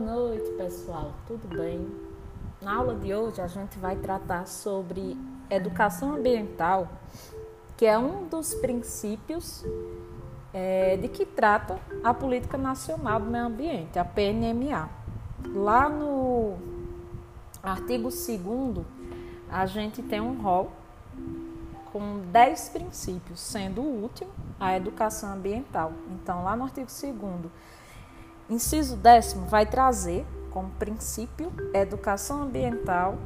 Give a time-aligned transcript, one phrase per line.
[0.00, 1.12] noite, pessoal.
[1.26, 1.86] Tudo bem?
[2.62, 5.16] Na aula de hoje a gente vai tratar sobre
[5.50, 6.88] educação ambiental,
[7.76, 9.62] que é um dos princípios
[10.54, 14.88] é, de que trata a Política Nacional do Meio Ambiente, a PNMA.
[15.54, 16.56] Lá no
[17.62, 18.86] artigo 2
[19.50, 20.72] a gente tem um rol
[21.92, 25.92] com 10 princípios, sendo o último a educação ambiental.
[26.10, 27.50] Então, lá no artigo 2
[28.50, 33.16] Inciso décimo vai trazer como princípio educação ambiental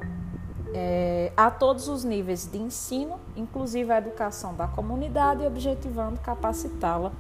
[0.75, 7.11] é, a todos os níveis de ensino, inclusive a educação da comunidade, objetivando capacitá-la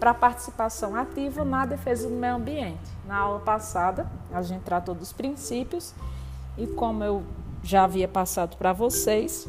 [0.00, 2.90] para participação ativa na defesa do meio ambiente.
[3.06, 5.94] Na aula passada, a gente tratou dos princípios
[6.56, 7.22] e como eu
[7.62, 9.48] já havia passado para vocês,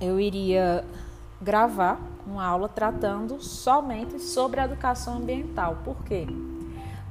[0.00, 0.84] eu iria
[1.40, 5.78] gravar uma aula tratando somente sobre a educação ambiental.
[5.84, 6.26] Por quê?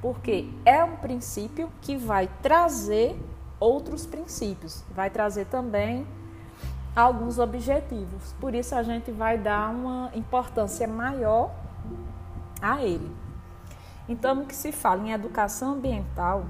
[0.06, 3.20] Porque é um princípio que vai trazer
[3.60, 6.06] outros princípios, vai trazer também
[6.96, 8.32] alguns objetivos.
[8.40, 11.52] Por isso a gente vai dar uma importância maior
[12.62, 13.12] a ele.
[14.08, 16.46] Então, no que se fala em educação ambiental,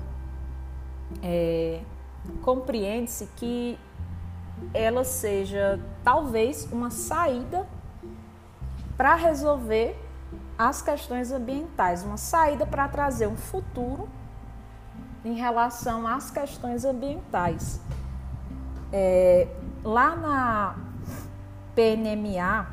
[1.24, 1.80] é,
[2.42, 3.80] compreende-se que
[4.74, 7.66] ela seja talvez uma saída
[8.98, 9.98] para resolver
[10.58, 14.08] as questões ambientais, uma saída para trazer um futuro
[15.24, 17.82] em relação às questões ambientais.
[18.92, 19.48] É,
[19.84, 20.76] lá na
[21.74, 22.68] PNMA,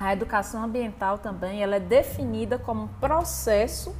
[0.00, 3.94] a educação ambiental também ela é definida como um processo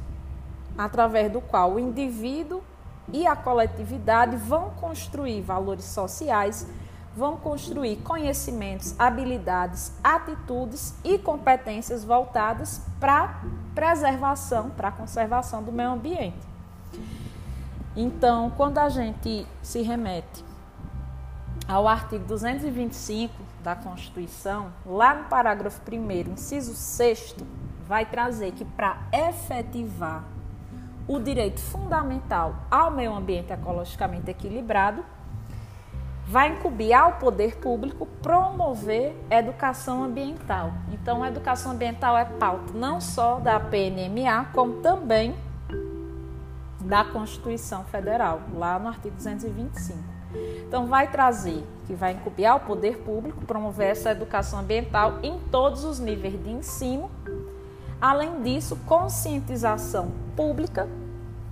[0.77, 2.63] através do qual o indivíduo
[3.11, 6.67] e a coletividade vão construir valores sociais
[7.15, 13.41] vão construir conhecimentos, habilidades, atitudes e competências voltadas para
[13.73, 16.37] preservação, para a conservação do meio ambiente.
[17.95, 20.45] Então, quando a gente se remete
[21.67, 23.33] ao artigo 225
[23.63, 27.35] da Constituição, lá no parágrafo 1, inciso 6,
[27.87, 30.23] vai trazer que para efetivar
[31.07, 35.03] o direito fundamental ao meio ambiente ecologicamente equilibrado,
[36.29, 40.71] vai incumbir ao poder público promover educação ambiental.
[40.93, 45.35] Então, a educação ambiental é pauta não só da PNMA, como também
[46.81, 49.97] da Constituição Federal, lá no artigo 225.
[50.67, 55.83] Então, vai trazer que vai incumbir ao poder público promover essa educação ambiental em todos
[55.83, 57.09] os níveis de ensino.
[57.99, 60.87] Além disso, conscientização pública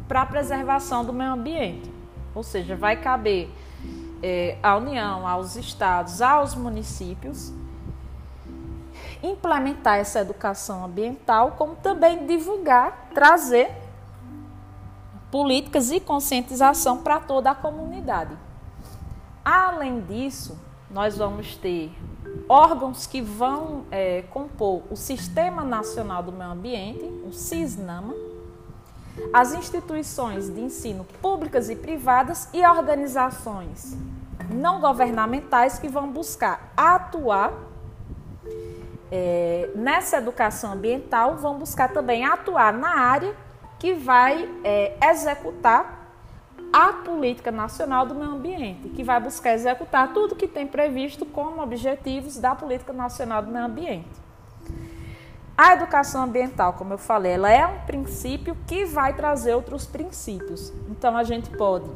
[0.07, 1.91] para a preservação do meio ambiente.
[2.35, 3.49] Ou seja, vai caber
[4.21, 7.51] é, à União, aos estados, aos municípios,
[9.21, 13.71] implementar essa educação ambiental, como também divulgar, trazer
[15.31, 18.37] políticas e conscientização para toda a comunidade.
[19.43, 20.57] Além disso,
[20.89, 21.91] nós vamos ter
[22.47, 28.13] órgãos que vão é, compor o Sistema Nacional do Meio Ambiente, o SISNAMA,
[29.33, 33.97] as instituições de ensino públicas e privadas e organizações
[34.49, 37.53] não governamentais que vão buscar atuar
[39.11, 43.33] é, nessa educação ambiental, vão buscar também atuar na área
[43.79, 46.09] que vai é, executar
[46.71, 51.61] a política nacional do meio ambiente, que vai buscar executar tudo que tem previsto como
[51.61, 54.26] objetivos da política nacional do meio ambiente.
[55.57, 60.71] A educação ambiental, como eu falei, ela é um princípio que vai trazer outros princípios.
[60.87, 61.89] Então a gente pode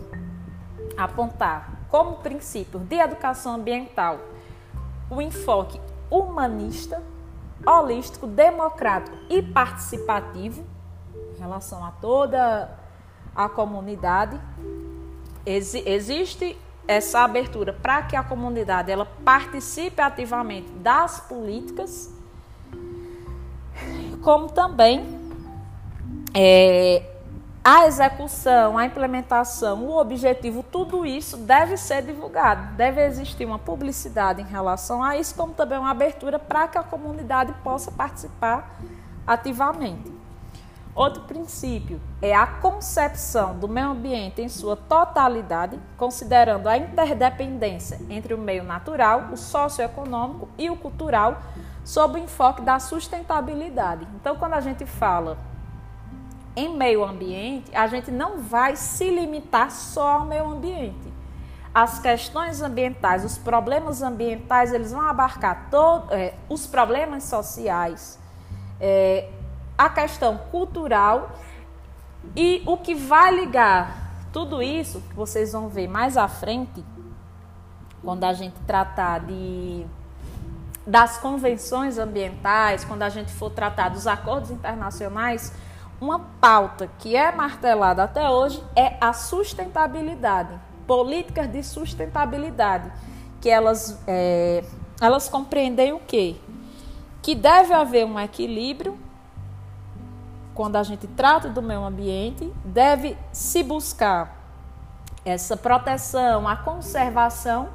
[0.98, 4.18] apontar como princípio de educação ambiental
[5.12, 5.80] o enfoque
[6.10, 7.04] humanista,
[7.64, 10.66] holístico, democrático e participativo
[11.36, 12.68] em relação a toda
[13.36, 14.42] a comunidade.
[15.46, 16.58] Ex existe
[16.88, 22.21] essa abertura para que a comunidade ela participe ativamente das políticas
[24.22, 25.20] como também
[26.34, 27.04] é,
[27.64, 32.76] a execução, a implementação, o objetivo, tudo isso deve ser divulgado.
[32.76, 36.84] Deve existir uma publicidade em relação a isso, como também uma abertura para que a
[36.84, 38.80] comunidade possa participar
[39.28, 40.12] ativamente.
[40.94, 48.34] Outro princípio é a concepção do meio ambiente em sua totalidade, considerando a interdependência entre
[48.34, 51.42] o meio natural, o socioeconômico e o cultural,
[51.84, 54.08] sob o enfoque da sustentabilidade.
[54.16, 55.38] Então, quando a gente fala
[56.56, 61.12] em meio ambiente, a gente não vai se limitar só ao meio ambiente.
[61.74, 68.20] As questões ambientais, os problemas ambientais, eles vão abarcar todo, é, os problemas sociais,
[68.80, 69.30] é,
[69.78, 71.32] a questão cultural
[72.36, 76.84] E o que vai ligar tudo isso, que vocês vão ver mais à frente,
[78.04, 79.86] quando a gente tratar de
[80.86, 85.54] das convenções ambientais, quando a gente for tratar dos acordos internacionais,
[86.00, 92.92] uma pauta que é martelada até hoje é a sustentabilidade, políticas de sustentabilidade,
[93.40, 94.64] que elas, é,
[95.00, 96.36] elas compreendem o quê?
[97.22, 98.98] Que deve haver um equilíbrio
[100.56, 104.38] quando a gente trata do meio ambiente, deve se buscar
[105.24, 107.70] essa proteção, a conservação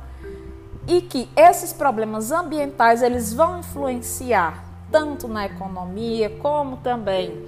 [0.87, 7.45] e que esses problemas ambientais eles vão influenciar tanto na economia como também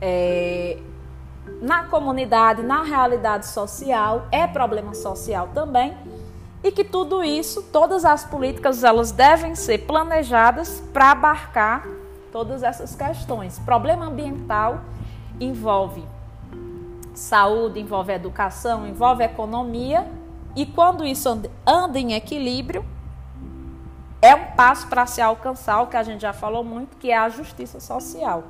[0.00, 0.78] é,
[1.60, 5.96] na comunidade, na realidade social, é problema social também,
[6.62, 11.86] e que tudo isso, todas as políticas, elas devem ser planejadas para abarcar
[12.32, 13.58] todas essas questões.
[13.60, 14.80] Problema ambiental
[15.40, 16.04] envolve
[17.14, 20.06] saúde, envolve educação, envolve economia,
[20.54, 21.28] e quando isso
[21.66, 22.84] anda em equilíbrio,
[24.20, 27.18] é um passo para se alcançar o que a gente já falou muito, que é
[27.18, 28.44] a justiça social.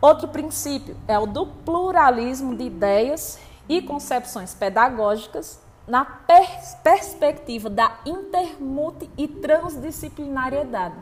[0.00, 3.38] Outro princípio é o do pluralismo de ideias
[3.68, 10.96] e concepções pedagógicas na pers perspectiva da intermulti e transdisciplinariedade.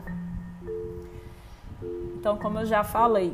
[2.15, 3.33] Então, como eu já falei,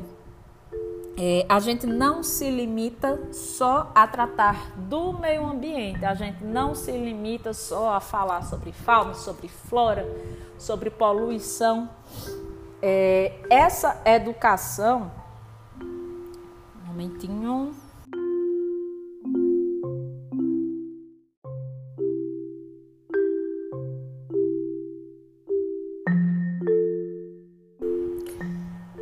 [1.20, 6.76] é, a gente não se limita só a tratar do meio ambiente, a gente não
[6.76, 10.08] se limita só a falar sobre fauna, sobre flora,
[10.60, 11.90] sobre poluição.
[12.82, 15.12] É, essa educação
[16.86, 17.74] momentinho.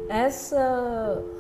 [0.08, 1.35] Essa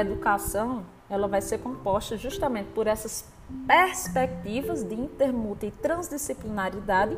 [0.00, 3.26] educação, ela vai ser composta justamente por essas
[3.66, 7.16] perspectivas de intermuta e transdisciplinaridade,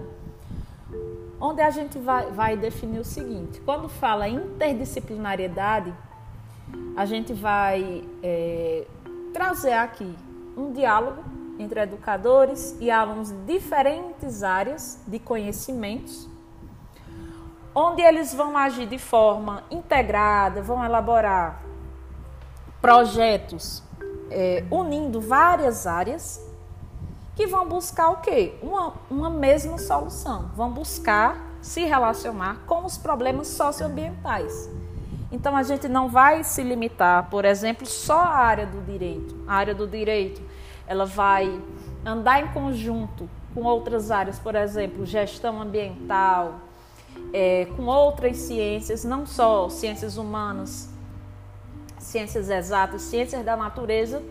[1.41, 5.95] onde a gente vai, vai definir o seguinte: quando fala interdisciplinariedade,
[6.97, 8.87] a gente vai é,
[9.33, 10.17] trazer aqui
[10.57, 11.23] um diálogo
[11.59, 16.29] entre educadores e alunos de diferentes áreas de conhecimentos,
[17.75, 21.66] onde eles vão agir de forma integrada, vão elaborar
[22.87, 23.83] projetos
[24.31, 26.41] é, unindo várias áreas
[27.35, 28.55] que vão buscar o quê?
[28.63, 34.71] Uma, uma mesma solução, vão buscar se relacionar com os problemas socioambientais.
[35.33, 39.35] Então a gente não vai se limitar, por exemplo, só à área do direito.
[39.49, 40.41] A área do direito,
[40.87, 41.61] ela vai
[42.05, 46.61] andar em conjunto com outras áreas, por exemplo, gestão ambiental,
[47.33, 50.95] é, com outras ciências, não só ciências humanas,
[52.07, 54.23] ciências exatas, ciências da natureza,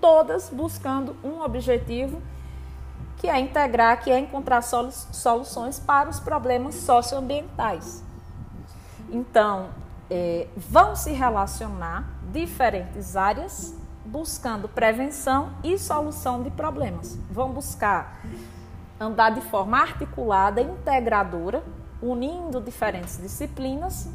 [0.00, 2.20] todas buscando um objetivo
[3.16, 8.04] que é integrar, que é encontrar soluções para os problemas socioambientais.
[9.08, 9.68] Então,
[10.10, 13.74] é, vão se relacionar diferentes áreas
[14.04, 17.16] buscando prevenção e solução de problemas.
[17.30, 18.20] Vão buscar
[19.00, 21.62] andar de forma articulada, integradora,
[22.02, 24.08] unindo diferentes disciplinas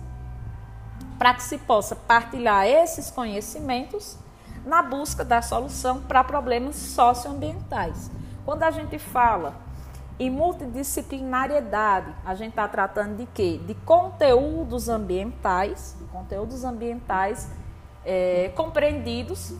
[1.21, 4.17] para que se possa partilhar esses conhecimentos
[4.65, 8.09] na busca da solução para problemas socioambientais.
[8.43, 9.53] Quando a gente fala
[10.17, 13.61] e multidisciplinariedade, a gente está tratando de quê?
[13.67, 17.47] De conteúdos ambientais, conteúdos ambientais
[18.03, 19.53] é, compreendidos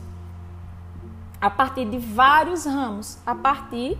[1.40, 3.96] a partir de vários ramos, a partir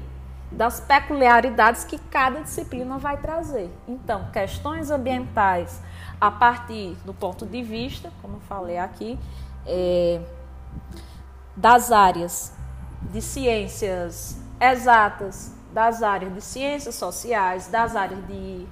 [0.53, 3.71] das peculiaridades que cada disciplina vai trazer.
[3.89, 5.81] Então, questões ambientais
[6.21, 9.19] a partir do ponto de vista, como eu falei aqui,
[9.67, 10.21] é,
[11.57, 12.53] das áreas
[13.11, 18.67] de ciências exatas, das áreas de ciências sociais, das áreas de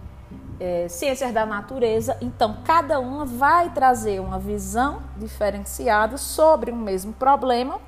[0.60, 2.16] é, ciências da natureza.
[2.20, 7.80] Então, cada uma vai trazer uma visão diferenciada sobre o mesmo problema,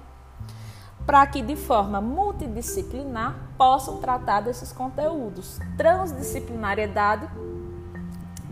[1.06, 5.58] para que de forma multidisciplinar possam tratar desses conteúdos.
[5.76, 7.28] Transdisciplinariedade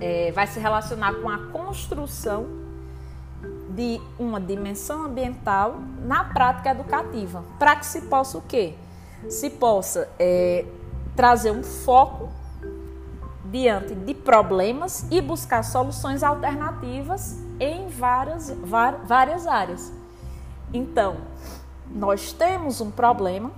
[0.01, 2.47] é, vai se relacionar com a construção
[3.71, 8.75] de uma dimensão ambiental na prática educativa, para que se possa o quê?
[9.29, 10.65] se possa é,
[11.15, 12.31] trazer um foco
[13.45, 18.51] diante de problemas e buscar soluções alternativas em várias,
[19.05, 19.93] várias áreas.
[20.73, 21.17] Então,
[21.91, 23.51] nós temos um problema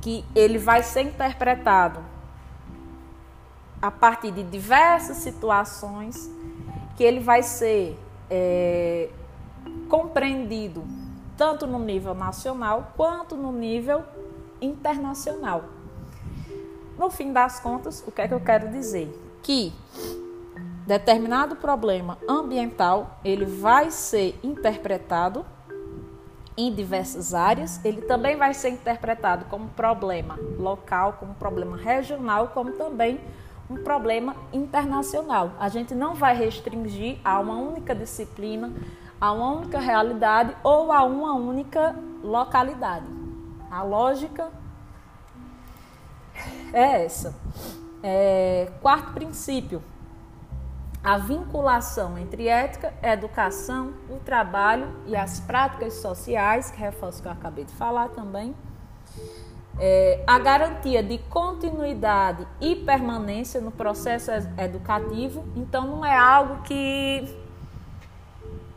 [0.00, 2.00] que ele vai ser interpretado
[3.80, 6.30] a partir de diversas situações,
[6.96, 7.98] que ele vai ser
[8.30, 9.08] é,
[9.88, 10.84] compreendido
[11.36, 14.02] tanto no nível nacional quanto no nível
[14.60, 15.64] internacional.
[16.98, 19.08] No fim das contas, o que é que eu quero dizer?
[19.42, 19.72] Que
[20.84, 25.44] determinado problema ambiental, ele vai ser interpretado
[26.58, 32.72] em diversas áreas, ele também vai ser interpretado como problema local, como problema regional, como
[32.72, 33.20] também
[33.70, 35.52] um problema internacional.
[35.60, 38.72] A gente não vai restringir a uma única disciplina,
[39.20, 43.06] a uma única realidade ou a uma única localidade.
[43.70, 44.50] A lógica
[46.72, 47.36] é essa.
[48.02, 49.80] É, quarto princípio:
[51.08, 57.32] a vinculação entre ética, educação, o trabalho e as práticas sociais, que reforço que eu
[57.32, 58.54] acabei de falar também
[59.78, 65.46] é, a garantia de continuidade e permanência no processo educativo.
[65.56, 67.26] Então, não é algo que,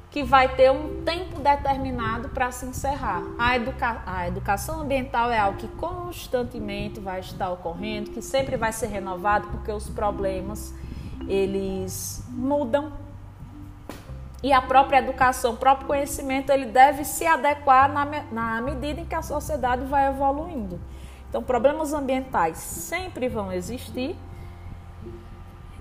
[0.10, 3.24] que vai ter um tempo determinado para se encerrar.
[3.38, 8.72] A, educa a educação ambiental é algo que constantemente vai estar ocorrendo, que sempre vai
[8.72, 10.74] ser renovado, porque os problemas
[11.28, 12.92] eles mudam
[14.44, 19.06] e a própria educação, o próprio conhecimento, ele deve se adequar na, na medida em
[19.06, 20.80] que a sociedade vai evoluindo.
[21.30, 24.16] Então, problemas ambientais sempre vão existir.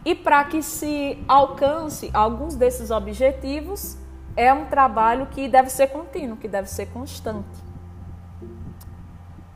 [0.05, 3.97] E para que se alcance alguns desses objetivos,
[4.37, 7.49] é um trabalho que deve ser contínuo, que deve ser constante.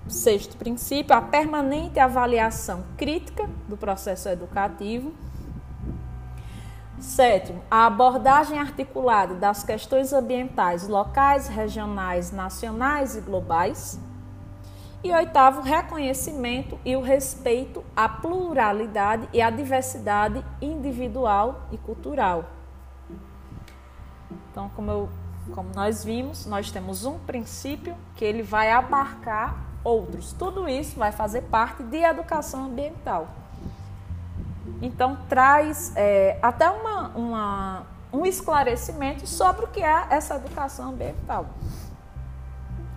[0.08, 5.12] Sexto princípio, a permanente avaliação crítica do processo educativo.
[7.04, 14.00] Sétimo, a abordagem articulada das questões ambientais locais, regionais, nacionais e globais.
[15.02, 22.46] E oitavo, reconhecimento e o respeito à pluralidade e à diversidade individual e cultural.
[24.50, 25.08] Então, como, eu,
[25.54, 30.32] como nós vimos, nós temos um princípio que ele vai abarcar outros.
[30.32, 33.43] Tudo isso vai fazer parte de educação ambiental.
[34.84, 41.46] Então, traz é, até uma, uma, um esclarecimento sobre o que é essa educação ambiental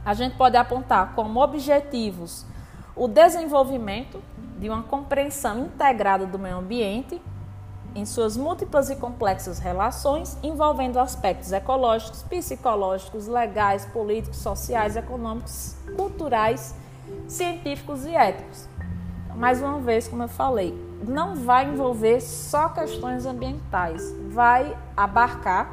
[0.08, 2.46] a gente pode apontar como objetivos
[2.96, 4.24] o desenvolvimento
[4.58, 7.22] de uma compreensão integrada do meio ambiente
[7.94, 16.74] em suas múltiplas e complexas relações envolvendo aspectos ecológicos, psicológicos, legais, políticos, sociais, econômicos, culturais,
[17.28, 18.66] científicos e éticos.
[19.36, 25.72] Mais uma vez, como eu falei, não vai envolver só questões ambientais, vai abarcar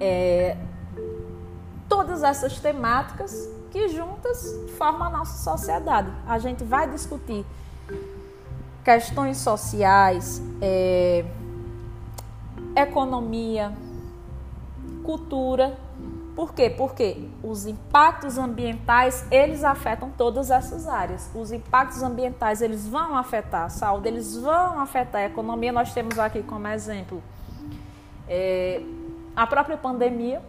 [0.00, 0.56] é,
[1.88, 6.10] todas essas temáticas que juntas formam a nossa sociedade.
[6.26, 7.44] A gente vai discutir
[8.84, 11.24] questões sociais, é,
[12.76, 13.72] economia,
[15.02, 15.76] cultura.
[16.34, 16.68] Por quê?
[16.68, 21.30] Porque os impactos ambientais, eles afetam todas essas áreas.
[21.34, 25.72] Os impactos ambientais, eles vão afetar a saúde, eles vão afetar a economia.
[25.72, 27.22] Nós temos aqui como exemplo
[28.28, 28.82] é,
[29.36, 30.42] a própria pandemia,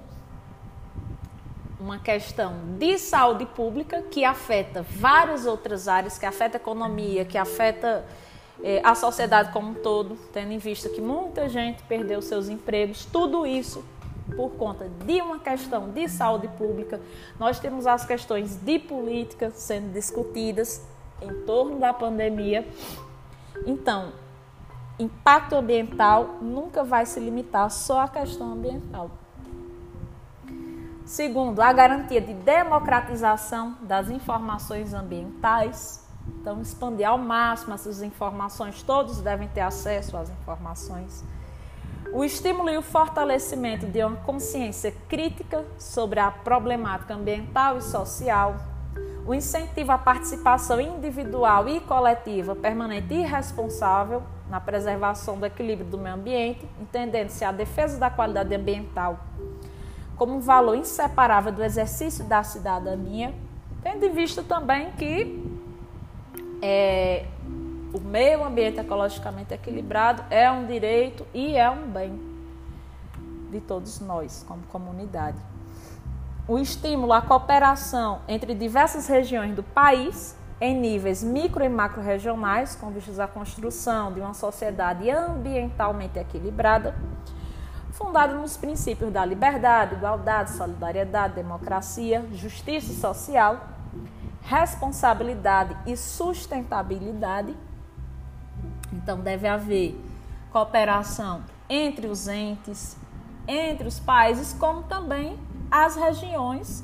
[1.80, 7.38] uma questão de saúde pública que afeta várias outras áreas, que afeta a economia, que
[7.38, 8.06] afeta
[8.63, 13.06] eh, a sociedade como um todo, tendo em vista que muita gente perdeu seus empregos,
[13.06, 13.84] tudo isso
[14.36, 17.00] por conta de uma questão de saúde pública.
[17.39, 20.86] Nós temos as questões de política sendo discutidas
[21.22, 22.67] em torno da pandemia.
[23.65, 24.12] Então,
[24.98, 29.12] impacto ambiental nunca vai se limitar só à questão ambiental.
[31.05, 36.03] Segundo, a garantia de democratização das informações ambientais.
[36.27, 41.24] Então, expandir ao máximo essas informações, todos devem ter acesso às informações.
[42.14, 48.56] O estímulo e o fortalecimento de uma consciência crítica sobre a problemática ambiental e social.
[49.26, 55.98] O incentivo à participação individual e coletiva permanente e responsável na preservação do equilíbrio do
[55.98, 59.20] meio ambiente, entendendo-se a defesa da qualidade ambiental
[60.16, 63.34] como um valor inseparável do exercício da cidadania,
[63.84, 65.44] tendo em vista também que
[66.62, 67.26] é,
[67.96, 72.20] o meio ambiente ecologicamente equilibrado é um direito e é um bem
[73.50, 75.38] de todos nós, como comunidade.
[76.46, 82.75] O estímulo à cooperação entre diversas regiões do país, em níveis micro e macro regionais,
[82.75, 86.94] com vistas à construção de uma sociedade ambientalmente equilibrada,
[87.94, 93.70] fundado nos princípios da liberdade, igualdade, solidariedade, democracia, justiça social,
[94.42, 97.56] responsabilidade e sustentabilidade.
[98.96, 100.00] Então, deve haver
[100.52, 102.98] cooperação entre os entes,
[103.48, 105.38] entre os países, como também
[105.70, 106.84] as regiões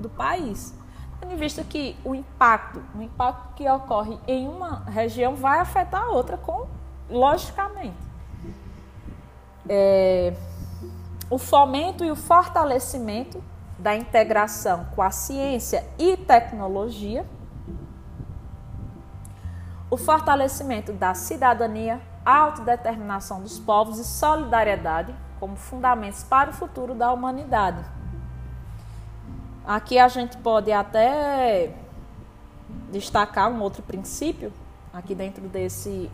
[0.00, 0.74] do país.
[1.20, 6.02] Tendo em vista que o impacto, o impacto que ocorre em uma região vai afetar
[6.02, 6.66] a outra, com,
[7.08, 7.96] logicamente.
[9.68, 10.34] É,
[11.30, 13.42] o fomento e o fortalecimento
[13.78, 17.24] da integração com a ciência e tecnologia,
[19.94, 27.12] o fortalecimento da cidadania, autodeterminação dos povos e solidariedade como fundamentos para o futuro da
[27.12, 27.84] humanidade.
[29.64, 31.72] Aqui a gente pode até
[32.90, 34.52] destacar um outro princípio
[34.92, 36.10] aqui dentro desse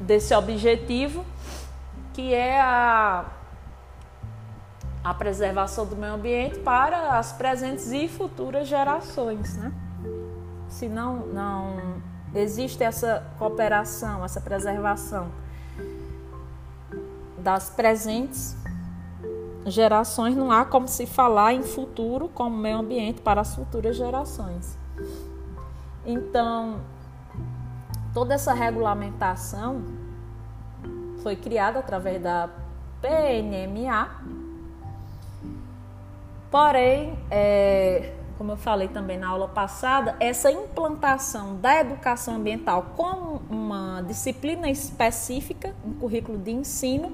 [0.00, 1.24] desse objetivo,
[2.12, 3.24] que é a
[5.04, 9.72] a preservação do meio ambiente para as presentes e futuras gerações, né?
[10.68, 12.02] Se não, não
[12.38, 15.28] existe essa cooperação, essa preservação
[17.38, 18.56] das presentes
[19.66, 24.78] gerações, não há como se falar em futuro como meio ambiente para as futuras gerações.
[26.04, 26.80] Então,
[28.14, 29.82] toda essa regulamentação
[31.22, 32.48] foi criada através da
[33.00, 34.08] PNMA,
[36.50, 43.42] Porém, é, como eu falei também na aula passada, essa implantação da educação ambiental como
[43.48, 47.10] uma disciplina específica no currículo de ensino,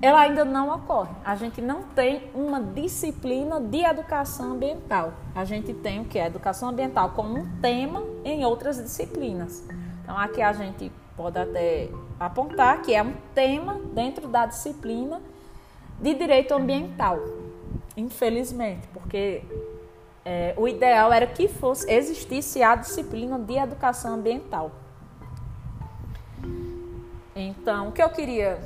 [0.00, 1.12] ela ainda não ocorre.
[1.24, 5.12] A gente não tem uma disciplina de educação ambiental.
[5.34, 9.64] A gente tem o que é educação ambiental como um tema em outras disciplinas.
[10.02, 11.88] Então aqui a gente pode até
[12.18, 15.20] apontar que é um tema dentro da disciplina
[16.00, 17.18] de direito ambiental
[17.96, 19.42] infelizmente, porque
[20.24, 24.70] é, o ideal era que fosse existisse a disciplina de educação ambiental.
[27.34, 28.60] Então, o que eu queria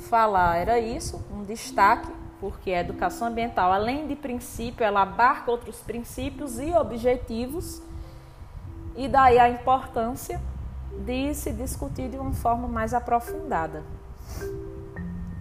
[0.00, 5.78] falar era isso, um destaque, porque a educação ambiental, além de princípio, ela abarca outros
[5.78, 7.80] princípios e objetivos,
[8.96, 10.40] e daí a importância
[11.06, 13.82] de se discutir de uma forma mais aprofundada.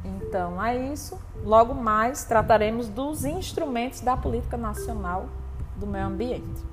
[0.06, 1.20] Então, é isso.
[1.44, 5.26] Logo mais trataremos dos instrumentos da política nacional
[5.82, 6.71] do meio ambiente.